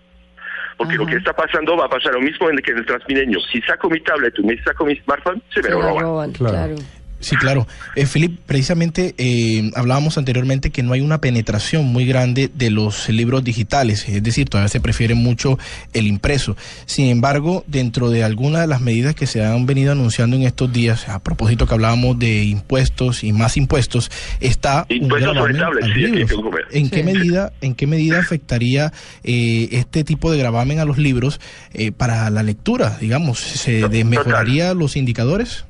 Porque 0.77 0.97
lo 0.97 1.07
que 1.07 1.17
está 1.17 1.33
pasando 1.33 1.77
va 1.77 1.85
a 1.87 1.89
pasar 1.89 2.15
lo 2.15 2.21
mismo 2.21 2.49
en 2.51 2.57
el 2.57 2.63
que 2.63 2.73
en 2.73 2.79
el 2.79 2.87
Transmilenio. 2.87 3.39
Si 3.53 3.61
saco 3.63 3.89
mi 3.89 4.01
tablet 4.01 4.37
o 4.39 4.43
me 4.43 4.61
saco 4.63 4.85
mi 4.85 4.97
smartphone, 4.97 5.41
se 5.55 5.63
me 5.63 5.71
lo 5.71 5.81
roban, 5.81 6.33
Claro. 6.33 6.53
claro. 6.55 6.75
Sí, 7.23 7.37
claro. 7.37 7.67
Eh, 7.97 8.07
Philip, 8.07 8.39
precisamente 8.45 9.15
eh, 9.17 9.71
hablábamos 9.75 10.19
anteriormente 10.19 10.71
que 10.71 10.83
no 10.83 10.93
hay 10.93 11.01
una 11.01 11.21
penetración 11.21 11.87
muy 11.87 12.05
grande 12.05 12.51
de 12.55 12.71
los 12.71 13.09
libros 13.09 13.43
digitales, 13.45 14.07
es 14.09 14.23
decir, 14.23 14.49
todavía 14.49 14.69
se 14.69 14.81
prefiere 14.81 15.15
mucho 15.15 15.59
el 15.95 16.07
impreso. 16.07 16.57
Sin 16.85 17.07
embargo, 17.07 17.65
dentro 17.67 18.11
de 18.11 18.25
algunas 18.25 18.61
de 18.63 18.67
las 18.67 18.81
medidas 18.81 19.15
que 19.15 19.27
se 19.27 19.45
han 19.45 19.65
venido 19.67 19.93
anunciando 19.93 20.37
en 20.37 20.43
estos 20.43 20.73
días, 20.73 21.09
a 21.09 21.21
propósito 21.21 21.67
que 21.67 21.75
hablábamos 21.75 22.19
de 22.19 22.45
impuestos 22.45 23.25
y 23.25 23.33
más 23.33 23.57
impuestos, 23.57 24.11
está 24.41 24.85
un 24.91 24.97
Impuestos 24.97 25.37
sobre 25.37 25.55
sí, 25.55 26.01
libros. 26.01 26.31
que. 26.71 26.79
¿En 26.79 26.85
Sí. 26.87 26.91
qué 26.91 27.03
medida, 27.05 27.53
en 27.61 27.75
qué 27.75 27.87
medida 27.87 28.19
afectaría 28.19 28.93
eh, 29.25 29.69
este 29.73 30.05
tipo 30.05 30.31
de 30.33 30.39
gravamen 30.39 30.81
a 30.81 30.85
los 30.85 30.99
libros 30.99 31.41
eh, 31.73 31.93
para 31.93 32.29
la 32.31 32.43
lectura? 32.43 32.99
Digamos, 33.01 33.39
¿se 33.39 33.77
Total. 33.83 33.91
desmejoraría 33.93 34.75
los 34.75 34.97
indicadores? 34.97 35.65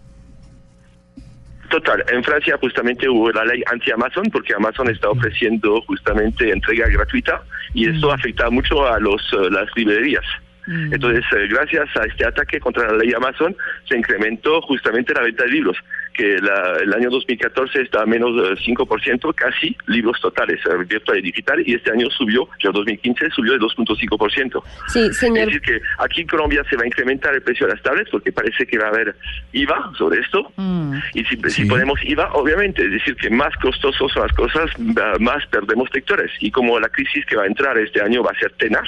Total, 1.72 2.04
en 2.12 2.22
Francia 2.22 2.58
justamente 2.60 3.08
hubo 3.08 3.30
la 3.32 3.46
ley 3.46 3.62
anti-Amazon 3.72 4.24
porque 4.30 4.52
Amazon 4.52 4.90
está 4.90 5.08
ofreciendo 5.08 5.80
justamente 5.86 6.50
entrega 6.50 6.86
gratuita 6.86 7.42
y 7.72 7.88
esto 7.88 8.12
afecta 8.12 8.50
mucho 8.50 8.86
a 8.86 9.00
los 9.00 9.22
eh, 9.32 9.48
las 9.50 9.74
librerías. 9.74 10.22
Mm. 10.66 10.94
Entonces, 10.94 11.24
eh, 11.36 11.46
gracias 11.48 11.88
a 11.96 12.04
este 12.04 12.24
ataque 12.26 12.60
contra 12.60 12.90
la 12.92 12.98
ley 12.98 13.12
Amazon, 13.14 13.54
se 13.88 13.96
incrementó 13.96 14.60
justamente 14.62 15.12
la 15.14 15.22
venta 15.22 15.44
de 15.44 15.50
libros, 15.50 15.76
que 16.14 16.38
la- 16.38 16.78
el 16.82 16.92
año 16.92 17.10
2014 17.10 17.82
está 17.82 18.02
a 18.02 18.06
menos 18.06 18.36
de 18.36 18.56
5%, 18.64 19.32
casi 19.32 19.76
libros 19.86 20.20
totales, 20.20 20.60
eh, 20.66 20.84
virtual 20.88 21.18
y 21.18 21.22
digital, 21.22 21.62
y 21.66 21.74
este 21.74 21.90
año 21.90 22.08
subió, 22.10 22.48
ya 22.62 22.70
2015 22.70 23.30
subió 23.30 23.52
de 23.54 23.58
2.5%. 23.58 24.62
Sí, 24.88 25.06
Es 25.06 25.16
señor. 25.16 25.46
decir, 25.46 25.60
que 25.62 25.80
aquí 25.98 26.20
en 26.22 26.26
Colombia 26.28 26.62
se 26.70 26.76
va 26.76 26.82
a 26.84 26.86
incrementar 26.86 27.34
el 27.34 27.42
precio 27.42 27.66
de 27.66 27.72
las 27.74 27.82
tablets 27.82 28.10
porque 28.10 28.30
parece 28.30 28.66
que 28.66 28.78
va 28.78 28.86
a 28.86 28.90
haber 28.90 29.16
IVA 29.52 29.90
sobre 29.98 30.20
esto. 30.20 30.52
Mm. 30.56 30.96
Y 31.14 31.24
si, 31.24 31.36
Sí. 31.36 31.50
si 31.50 31.64
ponemos 31.64 31.98
IVA, 32.04 32.30
obviamente, 32.34 32.84
es 32.84 32.92
decir, 32.92 33.16
que 33.16 33.30
más 33.30 33.54
costosos 33.56 34.12
son 34.12 34.22
las 34.22 34.32
cosas, 34.36 34.70
más 35.18 35.44
perdemos 35.46 35.88
lectores. 35.92 36.30
Y 36.40 36.50
como 36.50 36.78
la 36.78 36.88
crisis 36.88 37.24
que 37.26 37.36
va 37.36 37.44
a 37.44 37.46
entrar 37.46 37.76
este 37.78 38.00
año 38.02 38.22
va 38.22 38.30
a 38.30 38.38
ser 38.38 38.52
tenaz, 38.52 38.86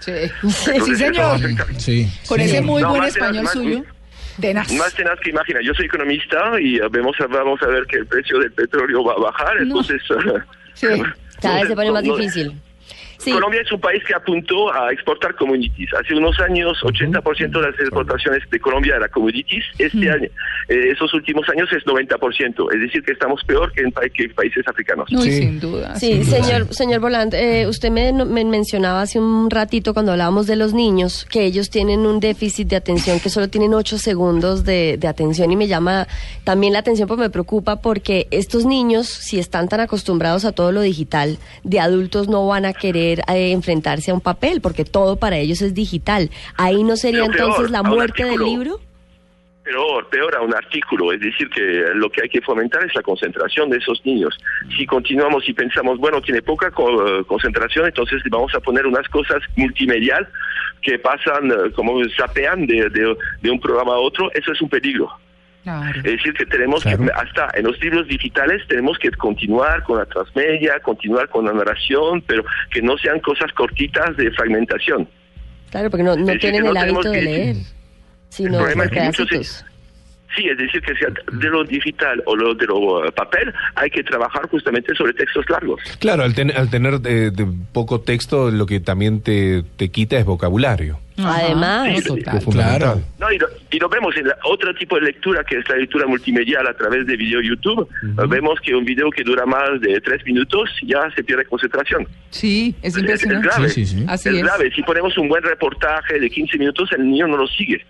Sí, 0.00 0.12
Entonces, 0.12 0.84
sí 0.84 0.96
señor. 0.96 1.38
Sí. 1.78 2.08
Con 2.26 2.38
sí. 2.38 2.44
ese 2.44 2.60
muy 2.62 2.82
No, 2.82 2.90
buen 2.90 3.02
más 3.02 3.14
español 3.14 3.44
más- 3.44 3.52
suyo. 3.52 3.84
Tenaz. 4.40 4.72
más 4.72 4.94
tenaz 4.94 5.18
que 5.22 5.30
imagina. 5.30 5.60
Yo 5.62 5.74
soy 5.74 5.84
economista 5.86 6.58
y 6.60 6.78
vemos 6.90 7.14
vamos 7.28 7.60
a 7.62 7.66
ver 7.66 7.84
que 7.86 7.98
el 7.98 8.06
precio 8.06 8.38
del 8.38 8.50
petróleo 8.52 9.04
va 9.04 9.12
a 9.12 9.18
bajar, 9.18 9.56
No. 9.56 9.62
entonces... 9.62 10.00
Sí. 10.74 10.86
Cada 11.42 11.56
vez 11.60 11.68
se 11.68 11.74
pone 11.74 11.88
no- 11.88 11.94
más 11.94 12.04
no- 12.04 12.14
Colombia 13.24 13.60
es 13.60 13.72
un 13.72 13.80
país 13.80 14.02
que 14.04 14.14
apuntó 14.14 14.72
a 14.72 14.92
exportar 14.92 15.34
commodities. 15.34 15.92
Hace 15.94 16.14
unos 16.14 16.38
años, 16.40 16.78
80% 16.82 17.50
de 17.50 17.70
las 17.70 17.78
exportaciones 17.78 18.42
de 18.50 18.60
Colombia 18.60 18.96
era 18.96 19.08
commodities. 19.08 19.64
Este 19.78 20.10
año, 20.10 20.28
eh, 20.68 20.90
esos 20.92 21.12
últimos 21.12 21.48
años 21.48 21.68
es 21.72 21.84
90%. 21.84 22.72
Es 22.72 22.80
decir, 22.80 23.02
que 23.02 23.12
estamos 23.12 23.42
peor 23.44 23.72
que 23.72 23.82
en, 23.82 23.92
países 23.92 24.66
africanos. 24.66 25.08
sí. 25.10 25.32
sin 25.32 25.60
duda. 25.60 25.96
Sí, 25.96 26.24
señor, 26.24 26.72
señor 26.72 27.00
Volant, 27.00 27.34
eh, 27.34 27.66
usted 27.66 27.90
me, 27.90 28.12
mencionaba 28.44 29.02
hace 29.02 29.18
un 29.18 29.50
ratito 29.50 29.92
cuando 29.92 30.12
hablábamos 30.12 30.46
de 30.46 30.56
los 30.56 30.72
niños 30.72 31.26
que 31.30 31.44
ellos 31.44 31.70
tienen 31.70 32.06
un 32.06 32.20
déficit 32.20 32.68
de 32.68 32.76
atención, 32.76 33.20
que 33.20 33.28
solo 33.28 33.48
tienen 33.48 33.74
8 33.74 33.98
segundos 33.98 34.64
de, 34.64 34.96
de 34.98 35.08
atención 35.08 35.50
y 35.50 35.56
me 35.56 35.66
llama 35.66 36.06
también 36.44 36.72
la 36.72 36.78
atención, 36.78 37.08
pues 37.08 37.18
me 37.18 37.30
preocupa 37.30 37.80
porque 37.80 38.28
estos 38.30 38.64
niños, 38.64 39.08
si 39.08 39.38
están 39.38 39.68
tan 39.68 39.80
acostumbrados 39.80 40.44
a 40.44 40.52
todo 40.52 40.72
lo 40.72 40.80
digital, 40.80 41.38
de 41.64 41.80
adultos 41.80 42.28
no 42.28 42.46
van 42.46 42.64
a 42.64 42.72
querer 42.72 43.09
eh, 43.12 43.52
enfrentarse 43.52 44.10
a 44.10 44.14
un 44.14 44.20
papel, 44.20 44.60
porque 44.60 44.84
todo 44.84 45.16
para 45.16 45.36
ellos 45.36 45.60
es 45.62 45.74
digital. 45.74 46.30
¿Ahí 46.56 46.84
no 46.84 46.96
sería 46.96 47.24
entonces 47.24 47.70
la 47.70 47.82
muerte 47.82 48.24
del 48.24 48.40
libro? 48.40 48.80
Peor, 49.64 50.08
peor 50.08 50.36
a 50.36 50.40
un 50.40 50.54
artículo, 50.54 51.12
es 51.12 51.20
decir, 51.20 51.48
que 51.50 51.60
lo 51.94 52.10
que 52.10 52.22
hay 52.22 52.28
que 52.28 52.40
fomentar 52.40 52.84
es 52.84 52.94
la 52.94 53.02
concentración 53.02 53.68
de 53.70 53.76
esos 53.76 54.04
niños. 54.04 54.36
Si 54.76 54.86
continuamos 54.86 55.48
y 55.48 55.52
pensamos, 55.52 55.98
bueno, 55.98 56.20
tiene 56.22 56.42
poca 56.42 56.68
eh, 56.68 57.24
concentración, 57.26 57.86
entonces 57.86 58.22
vamos 58.30 58.54
a 58.54 58.60
poner 58.60 58.86
unas 58.86 59.06
cosas 59.08 59.42
multimedial 59.56 60.26
que 60.82 60.98
pasan, 60.98 61.50
eh, 61.50 61.72
como 61.74 62.00
zapean 62.16 62.66
de, 62.66 62.88
de 63.42 63.50
un 63.50 63.60
programa 63.60 63.94
a 63.94 63.98
otro, 63.98 64.30
eso 64.32 64.52
es 64.52 64.60
un 64.62 64.68
peligro. 64.68 65.10
Es 65.96 66.02
decir, 66.02 66.34
que 66.34 66.46
tenemos 66.46 66.82
que, 66.82 66.96
hasta 67.14 67.50
en 67.54 67.64
los 67.64 67.80
libros 67.80 68.06
digitales, 68.08 68.62
tenemos 68.68 68.98
que 68.98 69.10
continuar 69.10 69.82
con 69.84 69.98
la 69.98 70.06
transmedia, 70.06 70.80
continuar 70.80 71.28
con 71.28 71.44
la 71.44 71.52
narración, 71.52 72.22
pero 72.22 72.44
que 72.70 72.82
no 72.82 72.96
sean 72.98 73.20
cosas 73.20 73.52
cortitas 73.52 74.16
de 74.16 74.30
fragmentación. 74.32 75.08
Claro, 75.70 75.90
porque 75.90 76.02
no, 76.02 76.16
tienen 76.38 76.66
el 76.66 76.76
hábito 76.76 77.10
de 77.10 77.22
leer, 77.22 77.56
sino 78.28 78.64
pedacitos. 78.64 79.64
Sí, 80.36 80.46
es 80.48 80.56
decir, 80.56 80.80
que 80.80 80.94
sea 80.94 81.08
de 81.08 81.48
lo 81.48 81.64
digital 81.64 82.22
o 82.26 82.36
lo 82.36 82.54
de 82.54 82.66
lo 82.66 82.78
uh, 82.78 83.12
papel, 83.12 83.52
hay 83.74 83.90
que 83.90 84.02
trabajar 84.04 84.48
justamente 84.48 84.94
sobre 84.94 85.12
textos 85.12 85.44
largos. 85.48 85.80
Claro, 85.98 86.22
al, 86.22 86.34
al 86.56 86.70
tener 86.70 86.94
eh, 87.04 87.30
de 87.32 87.46
poco 87.72 88.00
texto, 88.00 88.50
lo 88.50 88.66
que 88.66 88.80
también 88.80 89.22
te, 89.22 89.64
te 89.76 89.90
quita 89.90 90.18
es 90.18 90.24
vocabulario. 90.24 90.98
Además, 91.24 92.02
claro. 92.50 93.02
No, 93.18 93.30
y, 93.32 93.38
lo, 93.78 93.88
vemos 93.88 94.16
en 94.16 94.26
otro 94.44 94.74
tipo 94.74 94.96
de 94.96 95.02
lectura, 95.02 95.44
que 95.44 95.58
es 95.58 95.68
la 95.68 95.76
lectura 95.76 96.06
multimedial 96.06 96.66
a 96.66 96.74
través 96.74 97.06
de 97.06 97.16
video 97.16 97.40
YouTube. 97.40 97.88
Vemos 98.28 98.58
que 98.60 98.74
un 98.74 98.84
video 98.84 99.10
que 99.10 99.22
dura 99.22 99.44
más 99.46 99.80
de 99.80 100.00
tres 100.00 100.24
minutos 100.24 100.70
ya 100.82 101.10
se 101.14 101.22
pierde 101.22 101.44
concentración. 101.44 102.06
Sí, 102.30 102.74
es 102.82 102.96
impresionante. 102.96 103.48
Es, 103.48 103.94
grave. 103.94 104.14
es 104.14 104.42
grave. 104.42 104.72
Si 104.74 104.82
ponemos 104.82 105.16
un 105.18 105.28
buen 105.28 105.42
reportaje 105.42 106.18
de 106.18 106.30
15 106.30 106.58
minutos, 106.58 106.90
el 106.92 107.06
niño 107.06 107.26
no 107.26 107.36
lo 107.36 107.46
sigue. 107.46 107.84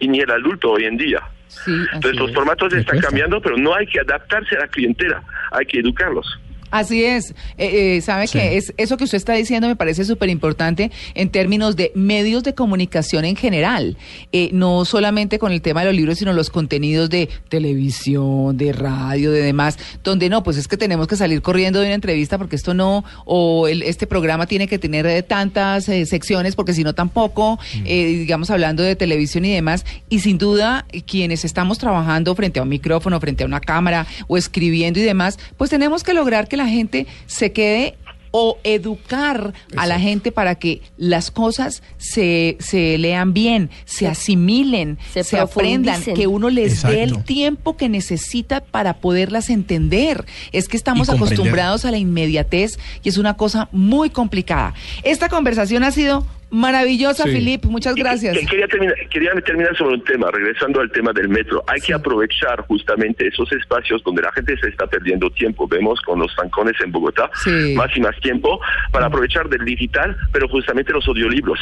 Y 0.00 0.08
ni 0.08 0.20
el 0.20 0.30
adulto 0.30 0.72
hoy 0.72 0.84
en 0.84 0.96
día. 0.96 1.22
Entonces 1.66 2.20
los 2.20 2.32
formatos 2.32 2.72
están 2.74 3.00
cambiando, 3.00 3.40
pero 3.40 3.56
no 3.56 3.74
hay 3.74 3.86
que 3.86 4.00
adaptarse 4.00 4.56
a 4.56 4.60
la 4.60 4.68
clientela, 4.68 5.22
hay 5.50 5.66
que 5.66 5.80
educarlos. 5.80 6.26
Así 6.70 7.04
es. 7.04 7.30
Eh, 7.56 7.96
eh, 7.96 8.00
¿Sabe 8.02 8.28
que 8.28 8.56
es, 8.56 8.74
eso 8.76 8.96
que 8.96 9.04
usted 9.04 9.16
está 9.16 9.32
diciendo 9.32 9.68
me 9.68 9.76
parece 9.76 10.04
súper 10.04 10.28
importante 10.28 10.90
en 11.14 11.30
términos 11.30 11.76
de 11.76 11.92
medios 11.94 12.42
de 12.42 12.54
comunicación 12.54 13.24
en 13.24 13.36
general? 13.36 13.96
Eh, 14.32 14.50
no 14.52 14.84
solamente 14.84 15.38
con 15.38 15.52
el 15.52 15.62
tema 15.62 15.80
de 15.80 15.86
los 15.86 15.94
libros, 15.94 16.18
sino 16.18 16.32
los 16.32 16.50
contenidos 16.50 17.08
de 17.10 17.28
televisión, 17.48 18.56
de 18.56 18.72
radio, 18.72 19.30
de 19.32 19.40
demás, 19.40 19.78
donde 20.04 20.28
no, 20.28 20.42
pues 20.42 20.56
es 20.56 20.68
que 20.68 20.76
tenemos 20.76 21.06
que 21.06 21.16
salir 21.16 21.40
corriendo 21.40 21.80
de 21.80 21.86
una 21.86 21.94
entrevista 21.94 22.36
porque 22.36 22.56
esto 22.56 22.74
no, 22.74 23.04
o 23.24 23.66
este 23.68 24.06
programa 24.06 24.46
tiene 24.46 24.68
que 24.68 24.78
tener 24.78 25.06
eh, 25.06 25.22
tantas 25.22 25.84
secciones 25.84 26.54
porque 26.54 26.74
si 26.74 26.84
no 26.84 26.94
tampoco, 26.94 27.58
mm. 27.80 27.84
digamos, 27.84 28.50
hablando 28.50 28.82
de 28.82 28.94
televisión 28.96 29.44
y 29.44 29.52
demás. 29.52 29.86
Y 30.10 30.20
sin 30.20 30.36
duda, 30.36 30.86
quienes 31.06 31.44
estamos 31.44 31.78
trabajando 31.78 32.34
frente 32.34 32.60
a 32.60 32.62
un 32.62 32.68
micrófono, 32.68 33.18
frente 33.20 33.44
a 33.44 33.46
una 33.46 33.60
cámara 33.60 34.06
o 34.26 34.36
escribiendo 34.36 35.00
y 35.00 35.02
demás, 35.02 35.38
pues 35.56 35.70
tenemos 35.70 36.02
que 36.02 36.12
lograr 36.12 36.48
que 36.48 36.57
la 36.58 36.68
gente 36.68 37.06
se 37.26 37.52
quede 37.52 37.96
o 38.30 38.58
educar 38.64 39.54
a 39.76 39.86
la 39.86 39.98
gente 39.98 40.32
para 40.32 40.56
que 40.56 40.82
las 40.96 41.30
cosas 41.30 41.82
se, 41.96 42.56
se 42.60 42.98
lean 42.98 43.32
bien, 43.32 43.70
se 43.84 44.06
asimilen, 44.06 44.98
se, 45.12 45.38
aprendan, 45.38 46.02
que 46.02 46.26
uno 46.26 46.50
les 46.50 46.82
dé 46.82 47.02
el 47.02 47.24
tiempo 47.24 47.76
que 47.76 47.88
necesita 47.88 48.60
para 48.60 48.98
poderlas 48.98 49.50
entender. 49.50 50.26
Es 50.52 50.68
que 50.68 50.76
estamos 50.76 51.08
acostumbrados 51.08 51.84
a 51.84 51.90
la 51.90 51.98
inmediatez 51.98 52.78
y 53.02 53.08
es 53.08 53.18
una 53.18 53.36
cosa 53.36 53.68
muy 53.72 54.10
complicada. 54.10 54.74
Esta 55.02 55.28
conversación 55.28 55.82
ha 55.82 55.90
sido 55.90 56.26
Maravillosa, 56.50 57.24
Filip, 57.24 57.66
muchas 57.66 57.94
gracias. 57.94 58.38
quería, 58.46 58.66
terminar, 58.66 58.94
quería 59.10 59.32
terminar 59.44 59.76
sobre 59.76 59.96
un 59.96 60.04
tema, 60.04 60.30
regresando 60.30 60.80
al 60.80 60.90
tema 60.90 61.12
del 61.12 61.28
metro. 61.28 61.62
Hay 61.66 61.80
que 61.80 61.92
aprovechar 61.92 62.62
justamente 62.62 63.28
esos 63.28 63.52
espacios 63.52 64.02
donde 64.02 64.22
la 64.22 64.32
gente 64.32 64.56
se 64.58 64.68
está 64.68 64.86
perdiendo 64.86 65.28
tiempo. 65.30 65.68
Vemos 65.68 66.00
con 66.00 66.20
los 66.20 66.34
zancones 66.34 66.74
en 66.82 66.90
Bogotá 66.90 67.30
más 67.74 67.94
y 67.94 68.00
más 68.00 68.18
tiempo 68.20 68.60
para 68.92 69.06
aprovechar 69.06 69.48
del 69.48 69.64
digital, 69.64 70.16
pero 70.32 70.48
justamente 70.48 70.92
los 70.92 71.06
audiolibros 71.06 71.58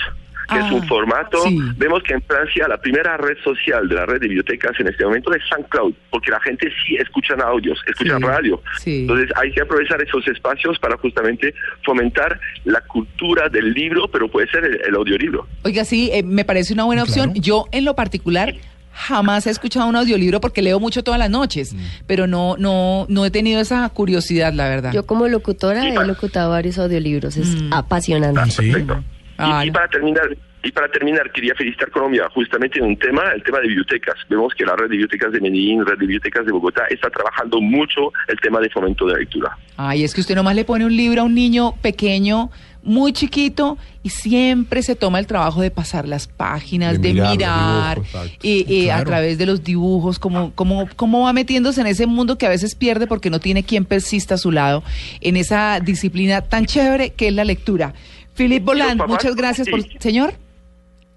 que 0.48 0.58
es 0.58 0.72
un 0.72 0.82
ah, 0.82 0.86
formato. 0.88 1.38
Vemos 1.76 2.02
que 2.02 2.14
en 2.14 2.22
Francia 2.22 2.66
la 2.68 2.78
primera 2.78 3.16
red 3.16 3.36
social 3.42 3.88
de 3.88 3.94
la 3.94 4.06
red 4.06 4.20
de 4.20 4.28
bibliotecas 4.28 4.78
en 4.80 4.88
este 4.88 5.04
momento 5.04 5.34
es 5.34 5.42
SoundCloud, 5.48 5.94
porque 6.10 6.30
la 6.30 6.40
gente 6.40 6.68
sí 6.84 6.96
escucha 6.96 7.34
audios, 7.44 7.78
escucha 7.86 8.18
radio. 8.18 8.62
Entonces 8.84 9.30
hay 9.36 9.50
que 9.52 9.60
aprovechar 9.60 10.00
esos 10.02 10.26
espacios 10.28 10.78
para 10.78 10.96
justamente 10.98 11.54
fomentar 11.84 12.38
la 12.64 12.80
cultura 12.82 13.48
del 13.48 13.72
libro, 13.72 14.08
pero 14.08 14.28
puede 14.30 14.48
ser 14.48 14.64
el, 14.64 14.94
audiolibro. 14.94 15.46
Oiga, 15.64 15.84
sí, 15.84 16.10
eh, 16.12 16.22
me 16.22 16.44
parece 16.44 16.72
una 16.72 16.84
buena 16.84 17.02
opción. 17.02 17.34
Yo 17.34 17.66
en 17.72 17.84
lo 17.84 17.94
particular 17.94 18.54
jamás 18.92 19.46
he 19.46 19.50
escuchado 19.50 19.88
un 19.88 19.96
audiolibro 19.96 20.40
porque 20.40 20.62
leo 20.62 20.80
mucho 20.80 21.04
todas 21.04 21.20
las 21.20 21.28
noches, 21.28 21.74
mm. 21.74 21.78
pero 22.06 22.26
no, 22.26 22.56
no, 22.58 23.06
no 23.08 23.26
he 23.26 23.30
tenido 23.30 23.60
esa 23.60 23.88
curiosidad, 23.90 24.52
la 24.54 24.68
verdad. 24.68 24.92
Yo 24.92 25.04
como 25.04 25.28
locutora 25.28 25.86
he 25.86 26.06
locutado 26.06 26.50
varios 26.50 26.78
audiolibros, 26.78 27.36
es 27.36 27.62
mm. 27.62 27.72
apasionante. 27.72 28.40
Ah, 28.40 29.02
y, 29.38 29.71
para 29.71 29.88
terminar, 29.88 30.28
y 30.66 30.73
para 30.73 30.88
terminar, 30.88 31.31
quería 31.31 31.55
felicitar 31.55 31.90
Colombia 31.90 32.28
justamente 32.35 32.81
en 32.81 32.87
un 32.87 32.97
tema, 32.99 33.31
el 33.33 33.43
tema 33.45 33.61
de 33.61 33.69
bibliotecas. 33.69 34.16
Vemos 34.28 34.52
que 34.55 34.64
la 34.64 34.75
red 34.75 34.87
de 34.87 34.90
bibliotecas 34.90 35.33
de 35.33 35.40
Medellín, 35.40 35.87
red 35.87 35.93
de 35.95 36.07
bibliotecas 36.07 36.45
de 36.45 36.52
Bogotá, 36.52 36.87
está 36.90 37.09
trabajando 37.09 37.61
mucho 37.61 38.12
el 38.26 38.38
tema 38.40 38.59
de 38.61 38.69
fomento 38.71 39.07
de 39.07 39.12
la 39.12 39.19
lectura. 39.21 39.57
Ay, 39.76 40.02
es 40.02 40.12
que 40.12 40.21
usted 40.21 40.35
nomás 40.35 40.57
le 40.57 40.64
pone 40.64 40.85
un 40.85 40.97
libro 40.97 41.23
a 41.23 41.25
un 41.25 41.35
niño 41.35 41.75
pequeño, 41.83 42.50
muy 42.83 43.12
chiquito, 43.12 43.78
y 44.02 44.11
siempre 44.11 44.83
se 44.83 44.97
toma 44.97 45.21
el 45.21 45.28
trabajo 45.28 45.61
de 45.61 45.71
pasar 45.71 46.09
las 46.09 46.26
páginas, 46.26 47.00
de, 47.00 47.14
mirar, 47.14 48.00
y, 48.43 48.88
a 48.88 49.05
través 49.05 49.38
de 49.38 49.47
los 49.47 49.62
dibujos, 49.62 50.19
como, 50.19 50.52
como, 50.52 50.88
como 50.97 51.23
va 51.23 51.33
metiéndose 51.33 51.81
en 51.81 51.88
ese 51.88 52.07
mundo 52.07 52.38
que 52.38 52.47
a 52.47 52.49
veces 52.49 52.75
pierde 52.75 53.07
porque 53.07 53.31
no 53.31 53.38
tiene 53.38 53.62
quien 53.62 53.85
persista 53.85 54.35
a 54.35 54.38
su 54.38 54.50
lado, 54.50 54.83
en 55.21 55.37
esa 55.37 55.78
disciplina 55.78 56.43
tan 56.43 56.66
chévere 56.66 57.11
que 57.11 57.28
es 57.28 57.35
la 57.35 57.45
lectura. 57.45 57.95
Filip 58.37 58.64
Bolán, 58.64 58.99
muchas 59.09 59.35
gracias 59.35 59.69
por... 59.69 59.83
Señor. 59.99 60.35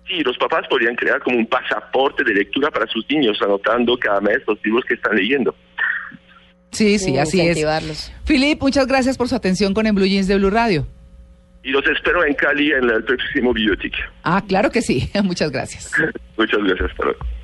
Sí, 0.07 0.23
los 0.23 0.37
papás 0.37 0.65
podrían 0.67 0.95
crear 0.95 1.21
como 1.21 1.37
un 1.37 1.45
pasaporte 1.45 2.23
de 2.23 2.33
lectura 2.33 2.71
para 2.71 2.87
sus 2.87 3.05
niños, 3.09 3.37
anotando 3.41 3.97
cada 3.97 4.19
mes 4.21 4.39
los 4.47 4.57
libros 4.63 4.83
que 4.85 4.95
están 4.95 5.15
leyendo. 5.15 5.53
Sí, 6.71 6.97
sí, 6.97 7.17
así 7.17 7.41
es. 7.41 8.11
Filip, 8.25 8.61
muchas 8.61 8.87
gracias 8.87 9.17
por 9.17 9.27
su 9.27 9.35
atención 9.35 9.73
con 9.73 9.85
En 9.85 9.95
Blue 9.95 10.05
Jeans 10.07 10.27
de 10.27 10.37
Blue 10.37 10.49
Radio. 10.49 10.87
Y 11.63 11.71
los 11.71 11.85
espero 11.85 12.23
en 12.25 12.33
Cali 12.35 12.71
en 12.71 12.89
el 12.89 13.03
próximo 13.03 13.53
Biotic. 13.53 13.93
Ah, 14.23 14.41
claro 14.47 14.71
que 14.71 14.81
sí. 14.81 15.09
muchas 15.23 15.51
gracias. 15.51 15.91
muchas 16.37 16.59
gracias. 16.63 16.91
Hasta 16.91 17.38